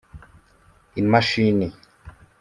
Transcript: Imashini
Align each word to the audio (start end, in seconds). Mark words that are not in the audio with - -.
Imashini 1.01 1.67